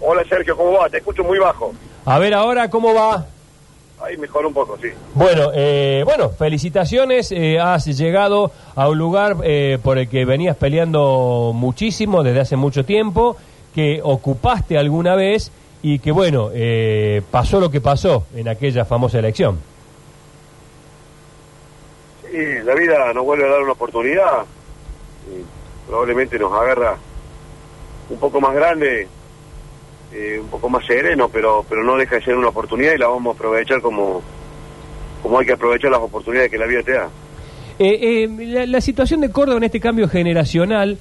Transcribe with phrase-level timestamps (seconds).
[0.00, 0.88] Hola Sergio, ¿cómo va?
[0.88, 1.72] Te escucho muy bajo.
[2.06, 3.26] A ver ahora cómo va.
[4.02, 4.88] Ahí mejor un poco, sí.
[5.14, 7.30] Bueno, eh, bueno, felicitaciones.
[7.32, 12.56] eh, has llegado a un lugar eh, por el que venías peleando muchísimo desde hace
[12.56, 13.36] mucho tiempo,
[13.74, 15.52] que ocupaste alguna vez
[15.82, 19.58] y que bueno, eh, pasó lo que pasó en aquella famosa elección.
[22.30, 24.44] Sí, la vida nos vuelve a dar una oportunidad.
[25.28, 25.44] y
[25.86, 26.96] probablemente nos agarra
[28.08, 29.08] un poco más grande,
[30.12, 33.08] eh, un poco más sereno, pero pero no deja de ser una oportunidad y la
[33.08, 34.22] vamos a aprovechar como,
[35.22, 37.08] como hay que aprovechar las oportunidades que la vida te da.
[37.78, 40.98] Eh, eh, la, la situación de Córdoba en este cambio generacional,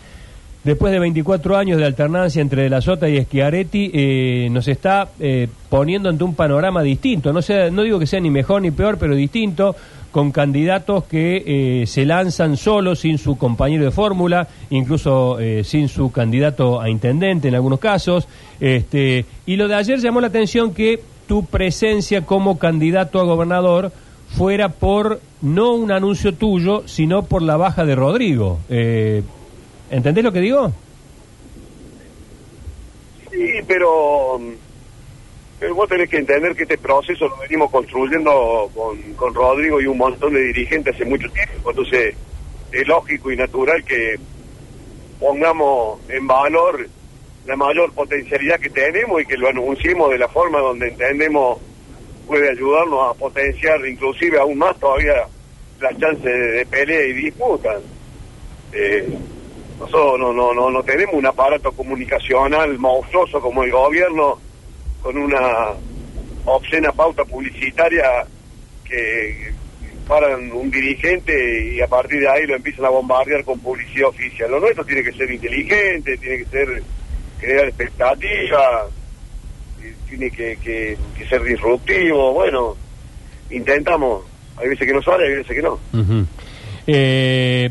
[0.63, 5.09] después de 24 años de alternancia entre De la Sota y Schiaretti, eh, nos está
[5.19, 7.31] eh, poniendo ante un panorama distinto.
[7.33, 9.75] No, sea, no digo que sea ni mejor ni peor, pero distinto,
[10.11, 15.87] con candidatos que eh, se lanzan solos, sin su compañero de fórmula, incluso eh, sin
[15.87, 18.27] su candidato a intendente en algunos casos.
[18.59, 23.91] Este, y lo de ayer llamó la atención que tu presencia como candidato a gobernador
[24.35, 28.59] fuera por no un anuncio tuyo, sino por la baja de Rodrigo.
[28.69, 29.23] Eh,
[29.89, 30.71] ¿Entendés lo que digo?
[33.31, 34.39] Sí, pero,
[35.59, 39.85] pero vos tenés que entender que este proceso lo venimos construyendo con, con Rodrigo y
[39.85, 41.69] un montón de dirigentes hace mucho tiempo.
[41.69, 42.15] Entonces,
[42.71, 44.15] es lógico y natural que
[45.19, 46.87] pongamos en valor
[47.45, 51.59] la mayor potencialidad que tenemos y que lo anunciemos de la forma donde entendemos
[52.27, 55.25] puede ayudarnos a potenciar inclusive aún más todavía
[55.81, 57.79] las chances de, de pelea y disputa.
[58.71, 59.09] Eh,
[59.79, 64.37] nosotros no, no, no, no tenemos un aparato comunicacional monstruoso como el gobierno
[65.01, 65.69] con una
[66.45, 68.25] obscena pauta publicitaria
[68.83, 69.53] que
[70.07, 74.51] paran un dirigente y a partir de ahí lo empiezan a bombardear con publicidad oficial.
[74.51, 76.83] Lo nuestro tiene que ser inteligente, tiene que ser
[77.39, 78.85] crear expectativas,
[80.09, 80.97] tiene que,
[81.29, 82.33] ser disruptivo.
[82.33, 82.75] Bueno,
[83.51, 84.23] intentamos.
[84.57, 85.79] Hay veces que no sale, hay veces que no.
[86.87, 87.69] Eh,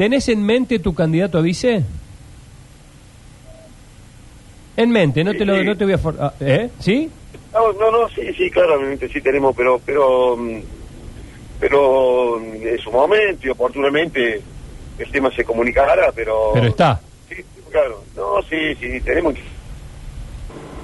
[0.00, 1.84] ¿Tenés en mente tu candidato a vice?
[4.74, 5.98] En mente, no te, lo, no te voy a...
[5.98, 6.70] for- ah, ¿Eh?
[6.78, 7.10] ¿Sí?
[7.52, 10.62] No, no, no, sí, sí, claramente sí tenemos, pero, pero, mm,
[11.60, 14.40] pero mm, en su momento y oportunamente
[14.96, 16.52] el tema se comunicará, pero...
[16.54, 16.98] Pero está.
[17.28, 17.34] Sí,
[17.70, 19.42] claro, no, sí, sí, tenemos que...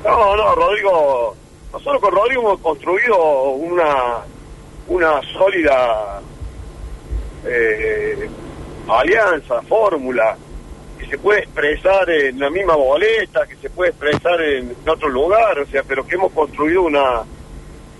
[0.04, 1.34] No, no, Rodrigo,
[1.72, 4.19] nosotros con Rodrigo hemos construido una,
[4.88, 6.21] una sólida
[7.47, 8.28] eh,
[8.88, 10.36] alianza, fórmula,
[10.98, 15.58] que se puede expresar en la misma boleta, que se puede expresar en, otro lugar,
[15.58, 17.22] o sea, pero que hemos construido una,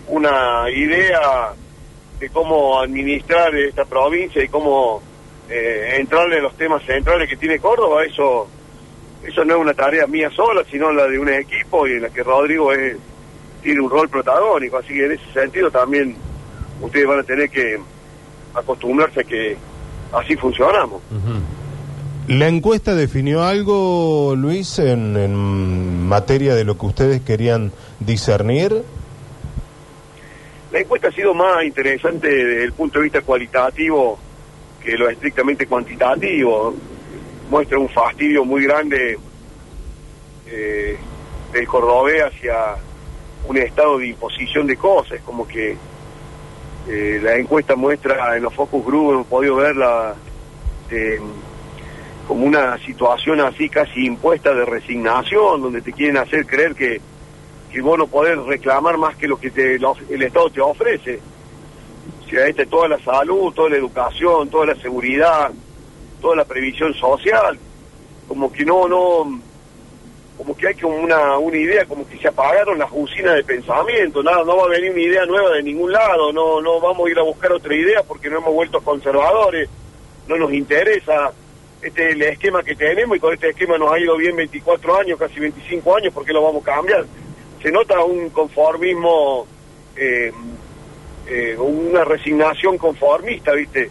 [0.09, 1.53] una idea
[2.19, 5.03] de cómo administrar esta provincia y cómo
[5.51, 8.49] eh, entrarle en los temas centrales que tiene Córdoba, eso
[9.27, 12.11] eso no es una tarea mía sola, sino la de un equipo y en la
[12.11, 12.71] que Rodrigo
[13.63, 16.17] tiene un rol protagónico, así que en ese sentido también
[16.81, 17.79] ustedes van a tener que
[18.55, 19.57] acostumbrarse a que
[20.13, 21.03] así funcionamos.
[22.29, 28.83] ¿La encuesta definió algo, Luis, en, en materia de lo que ustedes querían discernir?
[30.73, 34.19] La encuesta ha sido más interesante desde el punto de vista cualitativo
[34.83, 36.75] que lo estrictamente cuantitativo.
[37.49, 39.19] Muestra un fastidio muy grande
[40.49, 40.97] eh,
[41.53, 42.77] del cordobés hacia
[43.49, 45.77] un estado de imposición de cosas, como que
[46.89, 50.15] eh, la encuesta muestra en los focus group, hemos podido verla
[50.91, 51.21] eh,
[52.29, 57.01] como una situación así casi impuesta de resignación, donde te quieren hacer creer que,
[57.73, 61.21] que vos no podés reclamar más que lo que el Estado te ofrece.
[62.25, 65.53] O sea, toda la salud, toda la educación, toda la seguridad,
[66.21, 67.59] toda la previsión social,
[68.27, 69.41] como que no, no,
[70.37, 74.23] como que hay como una, una idea, como que se apagaron las usinas de pensamiento,
[74.23, 77.11] nada, no va a venir una idea nueva de ningún lado, no, no vamos a
[77.11, 79.69] ir a buscar otra idea porque no hemos vuelto conservadores,
[80.29, 81.33] no nos interesa
[81.83, 84.99] este es el esquema que tenemos y con este esquema nos ha ido bien 24
[84.99, 87.05] años, casi 25 años, ¿por qué lo vamos a cambiar?
[87.63, 89.47] Se nota un conformismo,
[89.97, 90.33] eh,
[91.29, 93.91] eh, una resignación conformista, ¿viste?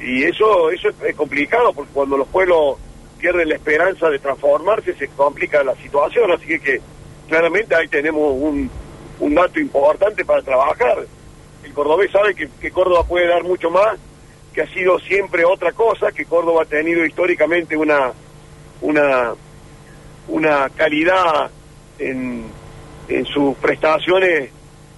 [0.00, 2.76] Y eso, eso es, es complicado porque cuando los pueblos
[3.20, 6.80] pierden la esperanza de transformarse se complica la situación, así que,
[7.28, 8.70] claramente ahí tenemos un,
[9.34, 11.06] dato importante para trabajar.
[11.62, 13.98] El cordobés sabe que, que Córdoba puede dar mucho más,
[14.52, 18.12] que ha sido siempre otra cosa, que Córdoba ha tenido históricamente una,
[18.80, 19.34] una,
[20.28, 21.50] una calidad
[21.98, 22.46] en,
[23.08, 24.50] en sus prestaciones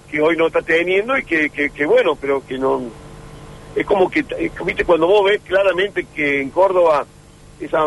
[0.09, 2.81] que hoy no está teniendo y que, que, que bueno, pero que no...
[3.75, 7.05] Es como que, eh, viste, cuando vos ves claramente que en Córdoba
[7.59, 7.85] esa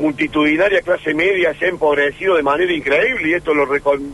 [0.00, 4.12] multitudinaria clase media se ha empobrecido de manera increíble y esto lo recon...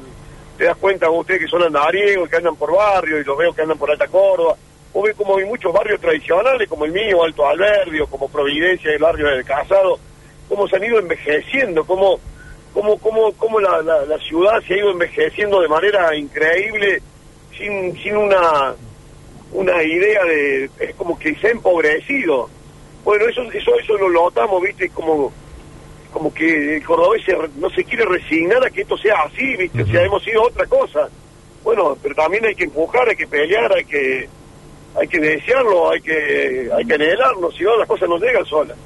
[0.58, 3.54] te das cuenta vos ustedes que son andariegos, que andan por barrios y los veo
[3.54, 4.56] que andan por Alta Córdoba.
[4.92, 8.98] Vos ves como hay muchos barrios tradicionales como el mío, Alto Alberdio, como Providencia, el
[8.98, 9.98] barrio del Casado,
[10.48, 12.18] cómo se han ido envejeciendo, cómo,
[12.72, 17.02] cómo, cómo, cómo la, la, ciudad se ha ido envejeciendo de manera increíble
[17.56, 18.74] sin, sin una,
[19.52, 20.70] una idea de...
[20.80, 22.48] es como que se ha empobrecido.
[23.04, 25.32] Bueno, eso, eso, eso lo notamos, viste, como
[26.16, 29.82] como que el cordobés se- no se quiere resignar a que esto sea así, ¿viste?
[29.82, 31.08] O sea, hemos sido otra cosa.
[31.62, 34.26] Bueno, pero también hay que empujar, hay que pelear, hay que
[34.98, 38.78] hay que desearlo, hay que hay que anhelarlo, si no las cosas no llegan solas.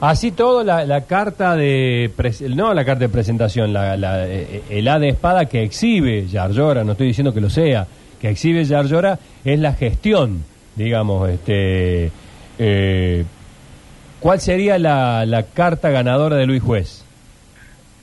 [0.00, 2.08] Así todo, la, la carta de.
[2.54, 6.84] No la carta de presentación, la, la- eh, el A de espada que exhibe Yarlora,
[6.84, 7.84] no estoy diciendo que lo sea,
[8.20, 10.44] que exhibe Yarlora es la gestión,
[10.76, 11.28] digamos.
[11.30, 12.12] este
[12.60, 13.24] eh,
[14.20, 17.04] ¿Cuál sería la, la carta ganadora de Luis Juez?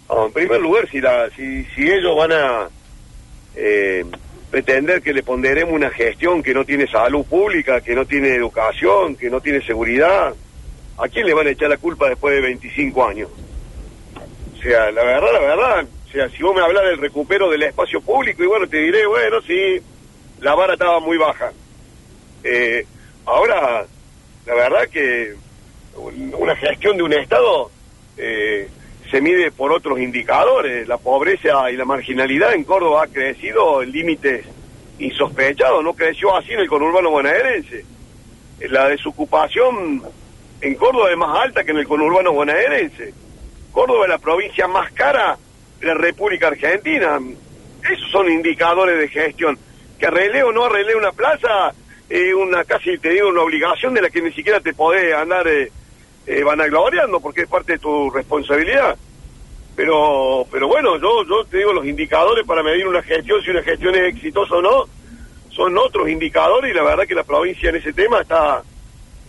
[0.10, 2.70] Ah, en primer lugar, si, la, si, si ellos van a
[3.56, 4.06] eh,
[4.52, 9.16] pretender que le ponderemos una gestión que no tiene salud pública, que no tiene educación,
[9.16, 10.34] que no tiene seguridad,
[10.98, 13.30] ¿a quién le van a echar la culpa después de 25 años?
[14.56, 17.64] O sea, la verdad, la verdad, o sea, si vos me hablas del recupero del
[17.64, 19.82] espacio público, y bueno, te diré, bueno, sí,
[20.40, 21.52] la vara estaba muy baja.
[22.44, 22.86] Eh,
[23.26, 23.86] ahora,
[24.46, 25.34] la verdad que
[25.96, 27.70] una gestión de un Estado
[28.18, 28.68] eh,
[29.10, 30.88] se mide por otros indicadores.
[30.88, 34.46] La pobreza y la marginalidad en Córdoba ha crecido en límites
[35.00, 37.86] insospechados, no creció así en el conurbano bonaerense.
[38.60, 40.04] Eh, La desocupación
[40.62, 43.14] en Córdoba es más alta que en el conurbano bonaerense.
[43.72, 45.38] Córdoba es la provincia más cara
[45.80, 47.20] de la República Argentina.
[47.84, 49.58] Esos son indicadores de gestión.
[50.00, 51.74] Que arregle o no arregle una plaza,
[52.10, 55.48] es una casi te digo una obligación de la que ni siquiera te podés andar
[55.48, 55.72] eh,
[56.28, 58.96] eh, vanagloriando porque es parte de tu responsabilidad.
[59.76, 63.64] Pero, pero bueno, yo, yo te digo los indicadores para medir una gestión, si una
[63.64, 64.84] gestión es exitosa o no,
[65.50, 68.62] son otros indicadores y la verdad que la provincia en ese tema está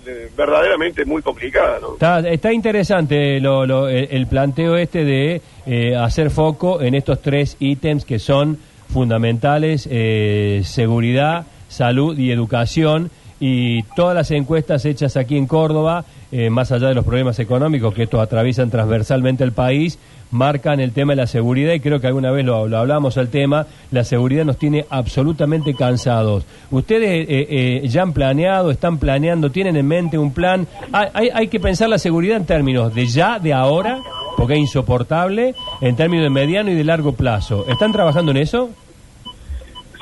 [0.07, 1.95] eh, verdaderamente muy complicada, ¿no?
[1.95, 7.57] Está, está interesante lo- lo- el, planteo este de eh, hacer foco en estos tres
[7.59, 8.59] ítems que son
[8.93, 13.11] fundamentales, eh, seguridad, salud y educación.
[13.41, 17.93] Y todas las encuestas hechas aquí en Córdoba, eh, más allá de los problemas económicos
[17.95, 19.99] que estos atraviesan transversalmente el país,
[20.31, 23.29] marcan el tema de la seguridad y creo que alguna vez lo, lo hablamos al
[23.29, 26.45] tema, la seguridad nos tiene absolutamente cansados.
[26.71, 27.47] ¿Ustedes eh,
[27.83, 30.67] eh, ya han planeado, están planeando, tienen en mente un plan?
[30.93, 33.99] Hay, hay- hay que pensar la seguridad en términos de ya, de ahora,
[34.37, 37.65] porque es insoportable, en términos de mediano y de largo plazo.
[37.69, 38.71] ¿Están trabajando en eso?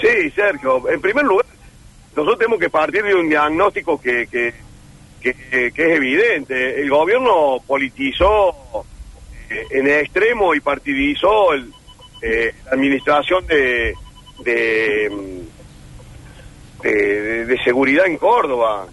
[0.00, 0.88] Sí, Sergio.
[0.88, 1.44] En primer lugar,
[2.14, 4.52] nosotros tenemos que partir de un diagnóstico que, que,
[5.22, 6.80] que, es evidente.
[6.80, 8.84] El gobierno politizó
[9.48, 13.94] eh, en extremo y partidizó eh, la administración de,
[16.82, 18.86] de, seguridad en Córdoba.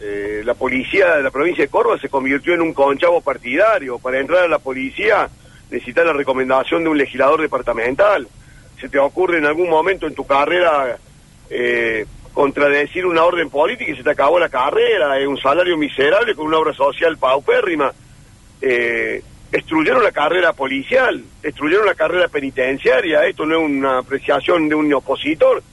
[0.00, 3.98] Eh, la policía de la provincia de Córdoba se convirtió en un conchavo partidario.
[3.98, 5.28] Para entrar a la policía
[5.70, 8.28] necesitas la recomendación de un legislador departamental.
[8.80, 10.98] ¿Se te ocurre en algún momento en tu carrera
[12.38, 15.18] contradecir una orden política y se te acabó la carrera?
[15.18, 17.92] Es un salario miserable con una obra social paupérrima.
[18.62, 19.20] Eh,
[19.50, 23.26] destruyeron la carrera policial, destruyeron la carrera penitenciaria.
[23.26, 25.64] Esto no es una apreciación de un opositor.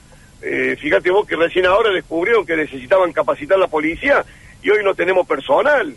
[0.42, 4.26] Eh, fíjate vos que recién ahora descubrieron que necesitaban capacitar la policía
[4.64, 5.96] y hoy no tenemos personal.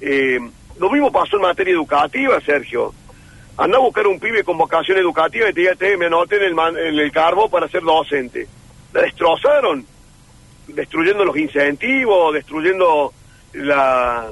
[0.00, 0.40] Eh,
[0.80, 2.92] lo mismo pasó en materia educativa, Sergio.
[3.56, 6.58] Anda a buscar un pibe con vocación educativa y te diga, "Te, me anoté en
[6.58, 8.48] el, en el cargo para ser docente.
[8.92, 9.86] La destrozaron,
[10.74, 13.12] destruyendo los incentivos, destruyendo
[13.52, 14.30] la,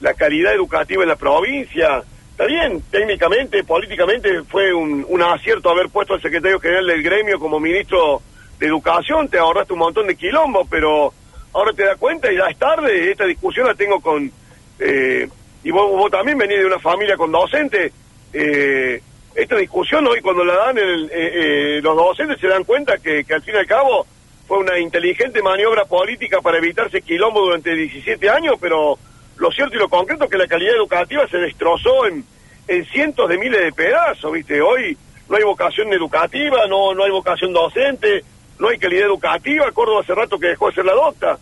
[0.00, 2.02] la calidad educativa en la provincia.
[2.30, 7.38] Está bien, técnicamente, políticamente fue un, un acierto haber puesto al secretario general del gremio
[7.38, 8.20] como ministro
[8.58, 11.12] de Educación, te ahorraste un montón de quilombo, pero
[11.52, 14.30] ahora te das cuenta y ya es tarde, esta discusión la tengo con...
[14.78, 15.28] eh,
[15.64, 17.92] y vos, vos también venís de una familia con docentes,
[18.32, 19.00] eh,
[19.34, 23.24] esta discusión hoy cuando la dan el- eh, eh, los docentes se dan cuenta que,
[23.24, 24.06] que al fin y al cabo
[24.46, 28.98] fue una inteligente maniobra política para evitarse quilombo durante 17 años, pero
[29.36, 32.24] lo cierto y lo concreto es que la calidad educativa se destrozó en,
[32.68, 34.60] en cientos de miles de pedazos, ¿viste?
[34.60, 34.96] Hoy
[35.28, 38.22] no hay vocación educativa, no, no hay vocación docente,
[38.58, 41.38] no hay calidad educativa, Córdoba hace rato que dejó de ser la docta.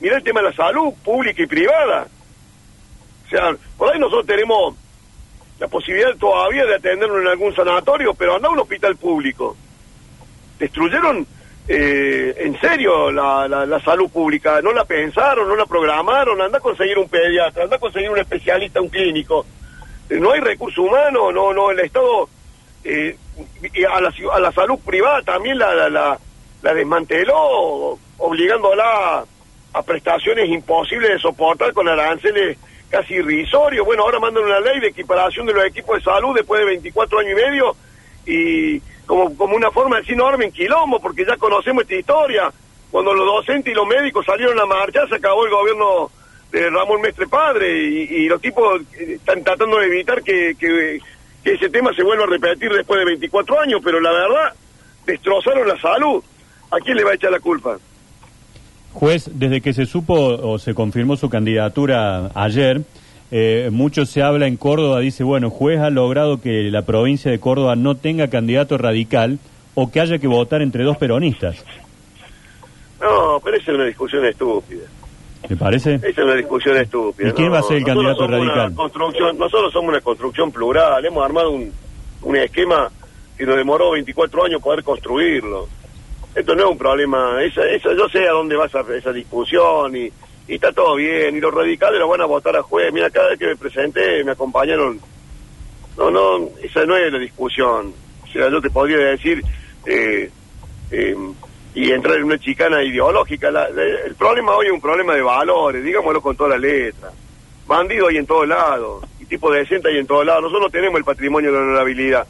[0.00, 2.08] Mirá el tema de la salud pública y privada.
[3.26, 4.74] O sea, por ahí nosotros tenemos
[5.58, 9.56] la posibilidad todavía de atenderlo en algún sanatorio, pero anda a un hospital público.
[10.58, 11.26] Destruyeron
[11.68, 16.60] eh, en serio la, la, salud pública, no la pensaron, no la programaron, anda a
[16.60, 19.44] conseguir un pediatra, anda a conseguir un especialista, un clínico.
[20.10, 22.28] no hay recurso humano, no, no, el Estado
[22.84, 23.16] eh,
[23.92, 26.18] a, la, a la salud privada también la, la,
[26.62, 29.24] la, desmanteló, obligándola
[29.72, 32.58] a prestaciones imposibles de soportar con aranceles
[32.88, 33.84] casi irrisorios.
[33.84, 37.18] Bueno, ahora mandan una ley de equiparación de los equipos de salud después de 24
[37.18, 37.76] años y medio
[38.24, 42.52] y como, como una forma de decir no armen quilombo, porque ya conocemos esta historia.
[42.90, 46.10] Cuando los docentes y los médicos salieron a marchar, se acabó el gobierno
[46.52, 51.00] de Ramón Mestre Padre y, los tipos están tratando de evitar que, que,
[51.44, 54.52] ese tema se vuelva a repetir después de 24 años, pero la verdad,
[55.06, 56.22] destrozaron la salud.
[56.70, 57.78] ¿A quién le va a echar la culpa?
[58.92, 62.82] Juez, desde que se supo o se confirmó su candidatura ayer,
[63.30, 67.40] eh, mucho se habla en Córdoba, dice, bueno, juez ha logrado que la provincia de
[67.40, 69.38] Córdoba no tenga candidato radical
[69.74, 71.64] o que haya que votar entre dos peronistas.
[73.00, 74.84] No, pero esa es una discusión estúpida.
[75.48, 75.94] ¿Me parece?
[75.96, 77.28] Esa es una discusión estúpida.
[77.28, 78.74] ¿Y quién va a ser el candidato radical?
[78.74, 81.72] Construcción, nosotros somos una construcción plural, hemos armado un,
[82.22, 82.90] un esquema
[83.36, 85.68] que nos demoró 24 años poder construirlo.
[86.34, 89.96] Esto no es un problema, esa, esa, yo sé a dónde va esa, esa discusión
[89.96, 90.10] y,
[90.48, 92.92] y está todo bien, y los radicales lo van a votar a juez.
[92.92, 95.00] Mira, cada vez que me presenté me acompañaron.
[95.96, 97.92] No, no, esa no es la discusión.
[98.22, 99.42] O sea, yo te podría decir,
[99.86, 100.30] eh,
[100.90, 101.16] eh,
[101.74, 103.48] y entrar en una chicana ideológica.
[103.48, 107.10] el problema hoy es un problema de valores, digámoslo con toda la letra.
[107.66, 110.42] Bandido hay en todos lados, y tipo de decente hay en todos lados.
[110.42, 112.26] Nosotros no tenemos el patrimonio de la honorabilidad.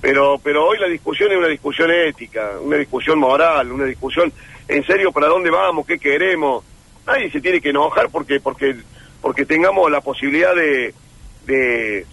[0.00, 4.32] Pero, pero hoy la discusión es una discusión ética, una discusión moral, una discusión
[4.68, 6.64] en serio para dónde vamos, qué queremos.
[7.08, 8.76] Nadie se tiene que enojar porque, porque,
[9.22, 10.92] porque tengamos la posibilidad de,
[11.46, 12.06] de,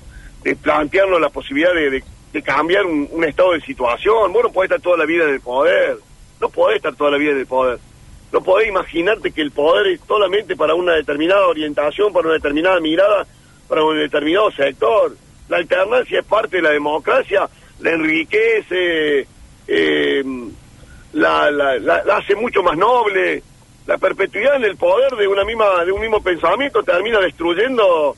[0.62, 2.02] plantearnos la posibilidad de,
[2.42, 4.32] cambiar un, estado de situación.
[4.32, 5.98] Vos no podés estar toda la vida en el poder.
[6.40, 7.78] No podés estar toda la vida en el poder.
[8.32, 12.80] No podés imaginarte que el poder es solamente para una determinada orientación, para una determinada
[12.80, 13.28] mirada,
[13.68, 15.14] para un determinado sector.
[15.50, 17.50] La alternancia es parte de la democracia,
[17.80, 19.28] la enriquece,
[19.68, 20.24] eh,
[21.12, 23.44] la, la, la, hace mucho más noble.
[23.88, 28.15] La perpetuidad en el poder de una misma de un mismo pensamiento termina destruyendo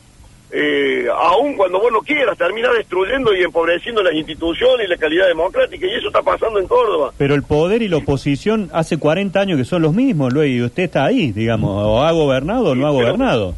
[0.49, 5.27] eh, aún cuando vos no quieras, termina destruyendo y empobreciendo las instituciones y la calidad
[5.27, 7.11] democrática, y eso está pasando en Córdoba.
[7.17, 10.61] Pero el poder y la oposición hace 40 años que son los mismos, Luis, y
[10.61, 13.55] usted está ahí, digamos, o ha gobernado o no ha gobernado.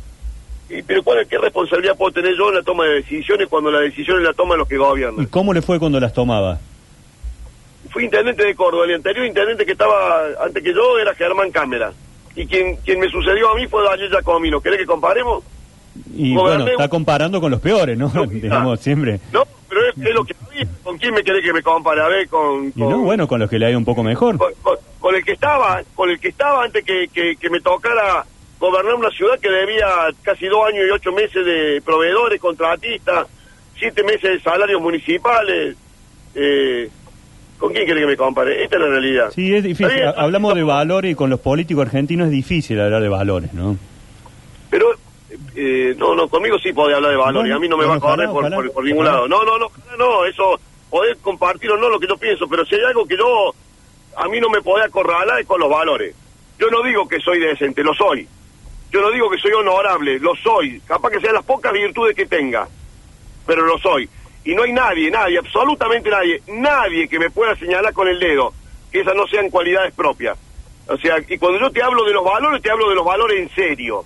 [0.68, 3.82] Y, pero ¿cuál, ¿qué responsabilidad puedo tener yo en la toma de decisiones cuando las
[3.82, 5.24] decisiones las toman los que gobiernan?
[5.24, 6.60] ¿Y cómo le fue cuando las tomaba?
[7.92, 11.92] Fui intendente de Córdoba, el anterior intendente que estaba antes que yo era Germán Cámara.
[12.36, 14.62] Y quien, quien me sucedió a mí fue Daniel Giacomino.
[14.62, 15.44] ¿Querés que comparemos?
[16.16, 18.10] Y bueno, está comparando con los peores, ¿no?
[18.28, 19.20] Digamos, siempre.
[19.34, 20.36] No, pero es, lo que
[20.84, 22.02] ¿Con quién me querés que me compare?
[22.02, 22.74] A ver, con...
[22.76, 24.38] no, bueno, con los que le hay un poco mejor.
[25.00, 28.26] Con, el que estaba, con el que estaba antes que, que, me tocara
[28.60, 29.88] gobernar una ciudad que debía
[30.22, 33.28] casi dos años y ocho meses de proveedores, contratistas,
[33.78, 35.78] siete meses de salarios municipales.
[36.36, 36.90] Eh,
[37.60, 38.64] ¿Con quién quiere que me compare?
[38.64, 39.32] Esta es la realidad.
[39.36, 40.02] Sí, es difícil.
[40.16, 43.78] Hablamos de valores y con los políticos argentinos es difícil hablar de valores, ¿no?
[44.70, 44.94] Pero
[45.56, 48.00] eh, no, no, conmigo sí podés hablar de valores, a mí no me va a
[48.00, 49.28] correr por, por, ningún lado.
[49.28, 50.58] No, no, no, no, eso
[50.90, 53.54] podés compartir o no lo que yo pienso, pero si hay algo que yo,
[54.16, 56.16] a mí no me podés acorralar es con los valores.
[56.58, 58.28] Yo no digo que soy decente, lo soy.
[58.92, 60.82] Yo no digo que soy honorable, lo soy.
[60.82, 62.68] Capaz que sean las pocas virtudes que tenga,
[63.46, 64.10] pero lo soy.
[64.44, 68.54] Y no hay nadie, nadie, absolutamente nadie, nadie que me pueda señalar con el dedo
[68.92, 70.38] que esas no sean cualidades propias.
[70.88, 73.40] O sea, y cuando yo te hablo de los valores, te hablo de los valores
[73.40, 74.04] en serio.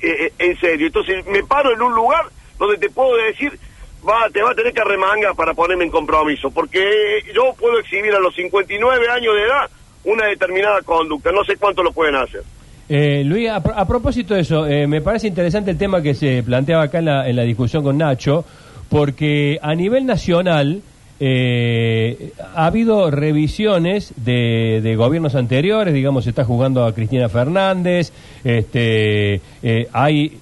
[0.00, 0.86] Eh, eh, en serio.
[0.86, 2.26] Entonces me paro en un lugar
[2.58, 3.58] donde te puedo decir,
[4.06, 8.14] va, te va a tener que arremanga para ponerme en compromiso, porque yo puedo exhibir
[8.14, 9.70] a los 59 años de edad
[10.04, 12.42] una determinada conducta, no sé cuánto lo pueden hacer.
[12.88, 16.84] Eh, Luis, a, propósito de eso, eh, me parece interesante el tema que se planteaba
[16.84, 18.44] acá en la, en la discusión con Nacho,
[18.88, 20.82] porque a nivel nacional
[21.18, 28.12] eh, ha habido revisiones de, gobiernos anteriores, digamos, se está jugando a Cristina Fernández,
[28.44, 30.38] este, eh, hay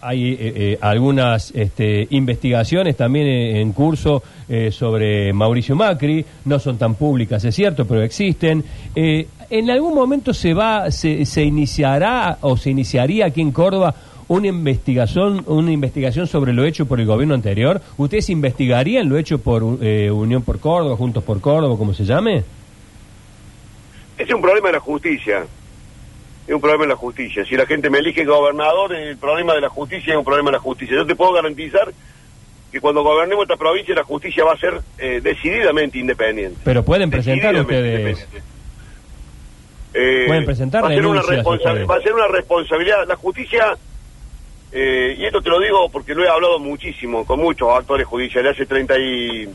[0.00, 4.22] hay eh, eh, algunas este, investigaciones también en, curso
[4.70, 8.64] sobre Mauricio Macri, no son tan públicas, es cierto, pero existen.
[8.94, 13.94] ¿En algún momento se va, se, se iniciará o se iniciaría aquí en Córdoba
[14.28, 17.80] una investigación, una investigación sobre lo hecho por el gobierno anterior.
[17.96, 22.44] ¿Ustedes investigarían lo hecho por eh, Unión por Córdoba, Juntos por Córdoba, como se llame?
[24.18, 25.46] Es un problema de la justicia.
[26.46, 27.44] Es un problema de la justicia.
[27.44, 30.56] Si la gente me elige gobernador, el problema de la justicia es un problema de
[30.56, 30.96] la justicia.
[30.96, 31.92] Yo te puedo garantizar
[32.70, 36.58] que cuando gobernemos esta provincia la justicia va a ser eh, decididamente independiente.
[36.64, 38.26] Pero pueden presentar ustedes.
[39.94, 43.06] Eh, pueden presentar va a, ser una va a ser una responsabilidad.
[43.08, 43.76] La justicia
[44.72, 48.52] Eh, y esto te lo digo porque lo he hablado muchísimo con muchos actores judiciales
[48.52, 49.48] hace 30 y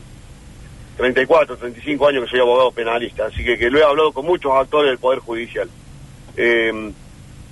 [0.96, 4.52] 34, 35 años que soy abogado penalista, así que, que lo he hablado con muchos
[4.52, 5.68] actores del Poder Judicial.
[6.36, 6.92] Eh,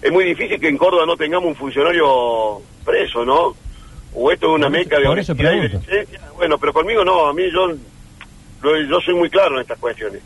[0.00, 3.54] es muy difícil que en Córdoba no tengamos un funcionario preso, ¿no?
[4.14, 5.59] O esto es una meca de honestidad y.
[6.37, 7.71] Bueno, pero conmigo no, a mí yo,
[8.62, 10.21] yo soy muy claro en estas cuestiones.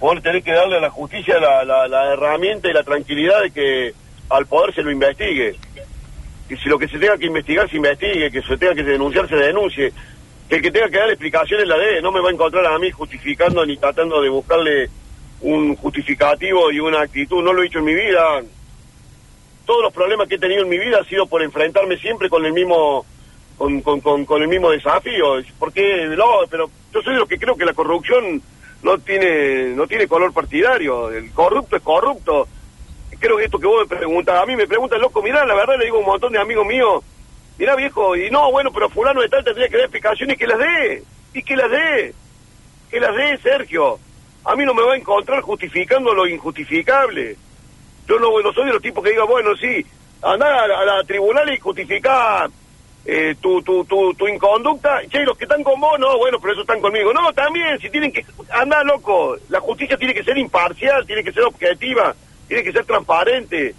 [0.00, 3.50] Vos tenés que darle a la justicia la, la- la herramienta y la tranquilidad de
[3.50, 3.94] que
[4.30, 5.54] al poder se lo investigue.
[6.48, 9.28] Que si lo que se tenga que investigar se investigue, que se tenga que denunciar
[9.28, 9.92] se denuncie.
[10.48, 12.78] Que el que tenga que dar explicaciones la dé, no me va a encontrar a
[12.78, 14.90] mí justificando ni tratando de buscarle
[15.40, 17.42] un justificativo y una actitud.
[17.42, 18.42] No lo he hecho en mi vida.
[19.64, 22.44] Todos los problemas que he tenido en mi vida ha sido por enfrentarme siempre con
[22.44, 23.06] el mismo
[23.56, 25.36] con, con, con, con el mismo desafío.
[25.58, 28.42] Porque no, pero yo soy de los que creo que la corrupción
[28.82, 31.10] no tiene no tiene color partidario.
[31.10, 32.48] El corrupto es corrupto.
[33.24, 35.78] Creo que esto que vos me preguntas, a mí me preguntan, loco, mirá, la verdad
[35.78, 37.02] le digo a un montón de amigos míos,
[37.56, 40.58] mirá viejo, y no, bueno, pero fulano de tal tendría que dar explicaciones que las
[40.58, 41.02] dé,
[41.32, 42.12] y que las dé,
[42.90, 43.98] que las dé, Sergio.
[44.44, 47.36] A mí no me va a encontrar justificando lo injustificable.
[48.06, 49.86] Yo no, no soy de los tipos que digan, bueno, sí,
[50.20, 52.46] andá a la, a tribunal y justificá
[53.06, 55.00] eh, tu, tu, tu, tu inconducta.
[55.08, 57.10] Che, los que están con vos, no, bueno, pero eso están conmigo.
[57.14, 58.22] No, también, si tienen que...
[58.50, 59.38] Andá, loco.
[59.48, 62.14] La justicia tiene que ser imparcial, tiene que ser objetiva,
[62.48, 63.74] tiene que ser transparente.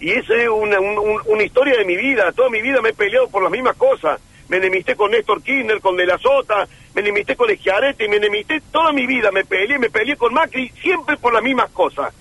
[0.00, 2.30] Y esa es una, un- un- una historia de mi vida.
[2.32, 4.20] Toda mi vida me he peleado por las mismas cosas.
[4.48, 8.60] Me enemisté con Néstor Kirchner, con De la Sota, me enemisté con Schiaretti, me enemisté
[8.70, 9.30] toda mi vida.
[9.32, 12.12] Me peleé, me peleé con Macri, siempre por las mismas cosas.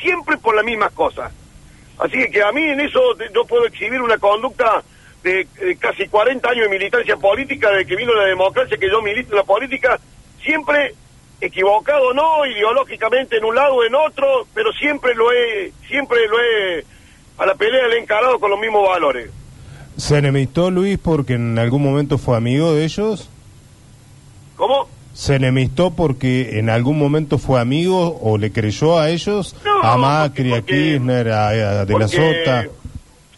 [0.00, 1.32] Siempre por las mismas cosas.
[1.98, 3.00] Así que, a mí en eso
[3.32, 4.82] yo puedo exhibir una conducta
[5.22, 9.00] de, de casi 40 años de militancia política, de que vino la democracia, que yo
[9.00, 9.98] milito en la política,
[10.42, 10.94] siempre
[11.44, 16.38] equivocado, no ideológicamente en un lado o en otro, pero siempre lo he, siempre lo
[16.40, 16.84] he,
[17.38, 19.30] a la pelea le he encarado con los mismos valores.
[19.96, 23.28] ¿Se enemistó Luis porque en algún momento fue amigo de ellos?
[24.56, 24.88] ¿Cómo?
[25.12, 29.54] ¿Se enemistó porque en algún momento fue amigo o le creyó a ellos?
[29.64, 32.66] No, a Macri, porque- a Kirchner, a, a De la Sota.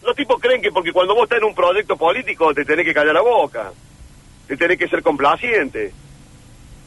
[0.03, 2.95] Los tipos creen que porque cuando vos estás en un proyecto político te tenés que
[2.95, 3.73] callar la boca,
[4.47, 5.93] te tenés que ser complaciente.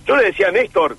[0.08, 0.98] Yo le decía a Néstor,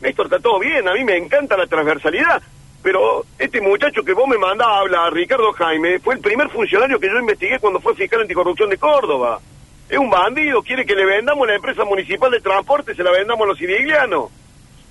[0.00, 2.40] Néstor, está todo bien, a mí me encanta la transversalidad,
[2.82, 7.00] pero este muchacho que vos me mandás a hablar, Ricardo Jaime, fue el primer funcionario
[7.00, 9.40] que yo investigué cuando fue fiscal anticorrupción de Córdoba.
[9.88, 13.44] Es un bandido, quiere que le vendamos la empresa municipal de transporte, se la vendamos
[13.44, 14.30] a los siriglianos.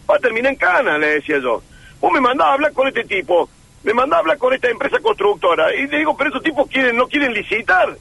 [0.09, 1.61] Va a terminar en cana, le decía yo.
[2.01, 3.49] Vos me mandás a hablar con este tipo,
[3.83, 6.97] me mandás a hablar con esta empresa constructora, y le digo, pero esos tipos quieren,
[6.97, 7.95] no quieren licitar.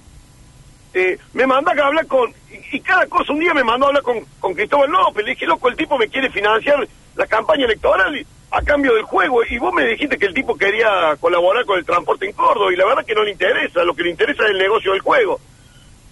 [0.98, 2.32] Eh, me mandás a hablar con,
[2.72, 5.44] y, cada cosa, un día me mandó a hablar con, con Cristóbal López, le dije,
[5.44, 9.74] loco, el tipo me quiere financiar la campaña electoral a cambio del juego, y vos
[9.74, 13.04] me dijiste que el tipo quería colaborar con el transporte en Córdoba, y la verdad
[13.04, 15.38] que no le interesa, lo que le interesa es el negocio del juego.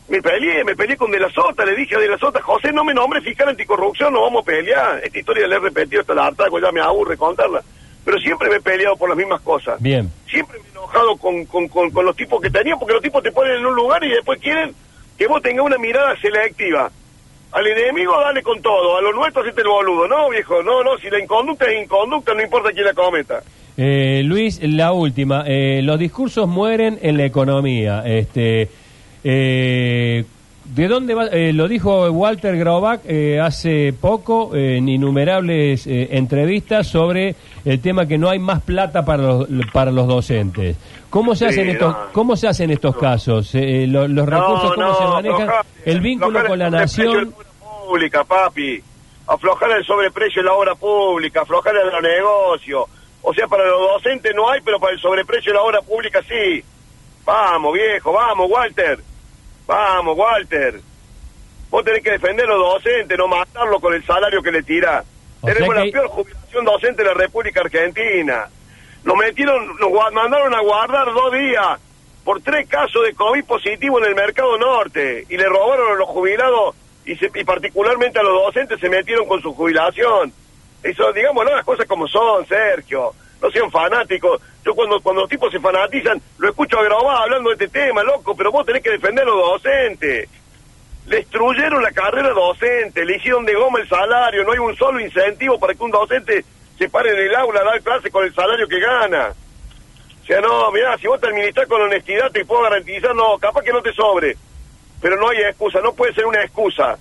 [0.09, 2.71] Me peleé, me peleé con De la Sota, le dije a De la Sota, José,
[2.71, 5.01] no me nombres fiscal anticorrupción, no vamos a pelear.
[5.03, 7.63] Esta historia la he repetido hasta la harta, ya me aburre contarla.
[8.05, 9.81] Pero siempre me he peleado por las mismas cosas.
[9.81, 10.11] Bien.
[10.29, 13.23] Siempre me he enojado con, con, con, con los tipos que tenían, porque los tipos
[13.23, 14.75] te ponen en un lugar y después quieren
[15.17, 16.91] que vos tengas una mirada selectiva.
[17.53, 20.09] Al enemigo dale con todo, a lo nuestro hacete el boludo.
[20.09, 23.43] No, viejo, no, no, si la inconducta es inconducta, no importa quién la cometa.
[23.77, 25.45] Eh, Luis, la última.
[25.47, 28.03] Eh, los discursos mueren en la economía.
[28.05, 28.69] Este,
[29.23, 30.25] eh,
[30.65, 31.27] ¿De dónde va?
[31.27, 37.35] eh, lo dijo Walter Graubach eh, hace poco eh, en innumerables eh, entrevistas sobre
[37.67, 40.77] el tema que no hay más plata para los, para los docentes.
[41.11, 41.99] ¿Cómo se Sí, hacen estos, no.
[42.13, 43.55] cómo se hacen estos casos?
[43.55, 45.41] Eh, lo- los recursos cómo se manejan?
[45.49, 47.07] aflojar- el vínculo con la nación.
[47.09, 47.47] de la obra
[47.87, 48.83] pública, papi.
[49.27, 52.87] Aflojar el sobreprecio de la obra pública, aflojar el negocio.
[53.23, 56.21] O sea, para los docentes no hay, pero para el sobreprecio de la obra pública
[56.29, 56.63] sí.
[57.25, 58.99] Vamos, viejo, vamos, Walter.
[59.67, 60.81] Vamos, Walter.
[61.71, 65.03] Vos tenés que defender a los docentes, no matarlo con el salario que le tira.
[65.41, 68.47] O Tenemos la que- peor jubilación docente de la República Argentina.
[69.03, 71.79] Nos metieron, nos mandaron a guardar dos días
[72.25, 76.09] por tres casos de COVID positivo en el mercado norte y le robaron a los
[76.09, 76.75] jubilados
[77.05, 80.33] y, se- y particularmente a los docentes se metieron con su jubilación.
[80.83, 83.15] Eso, digamos, las cosas como son, Sergio.
[83.45, 84.41] No sean fanáticos.
[84.65, 88.03] Yo cuando, cuando los tipos se fanatizan, lo escucho a Graubá hablando de este tema,
[88.03, 90.31] loco, pero vos tenés que defender a los docentes.
[91.05, 95.59] Destruyeron la carrera docente, le hicieron de goma el salario, no hay un solo incentivo
[95.59, 96.43] para que un docente
[96.79, 99.35] se pare en el aula a dar clase con el salario que gana.
[100.23, 103.61] O sea, no, mirá, si vos te administrás con honestidad te puedo garantizar, no, capaz
[103.61, 104.39] que no te sobre.
[105.03, 106.97] Pero no hay excusa, no puede ser una excusa.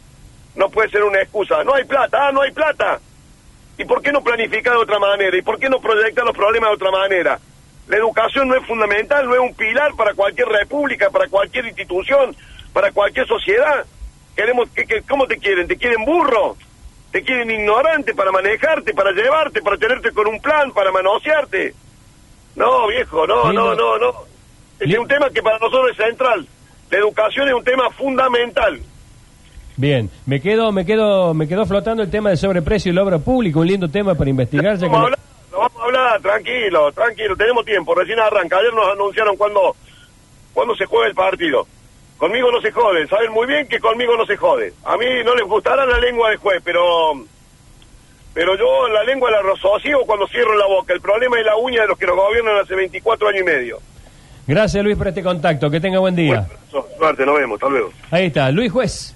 [0.56, 1.63] No puede ser una excusa.
[1.63, 2.99] No hay plata, ah, no hay plata.
[3.77, 5.36] ¿Y por qué no planificar de otra manera?
[5.36, 7.39] ¿Y por qué no proyectar los problemas de otra manera?
[7.88, 12.36] La educación no es fundamental, no es un pilar para cualquier república, para cualquier institución,
[12.71, 13.86] para cualquier sociedad.
[14.36, 15.67] Queremos que, que- ¿Cómo te quieren?
[15.67, 16.55] ¿Te quieren burro?
[17.12, 21.73] ¿Te quieren ignorante para manejarte, para llevarte, para tenerte con un plan, para manosearte?
[22.55, 23.97] No, viejo, no, no, no.
[23.97, 24.13] no,
[24.79, 26.47] es un tema que para nosotros es central.
[26.89, 28.79] La educación es un tema fundamental.
[29.75, 33.19] Bien, me quedo, me quedo, me quedó flotando el tema del sobreprecio y la obra
[33.19, 34.77] pública, un lindo tema para investigar.
[34.77, 35.19] Vamos a hablar,
[35.51, 38.57] lo vamos a hablar, tranquilo, tranquilo, tenemos tiempo, recién arranca.
[38.57, 39.75] Ayer nos anunciaron cuándo
[40.53, 41.65] cuándo se juega el partido.
[42.17, 44.71] Conmigo no se joden, saben muy bien que conmigo no se joden.
[44.86, 46.81] A mí no les gustará la lengua del juez, pero
[48.33, 50.93] pero yo la lengua la rocío cuando cierro la boca.
[50.93, 53.79] El problema es la uña de los que nos gobiernan hace 24 años y medio.
[54.45, 56.47] Gracias Luis por este contacto, que tenga buen día.
[56.69, 57.91] Bueno, suerte, nos vemos, hasta luego.
[58.12, 59.15] Ahí está, Luis Juez.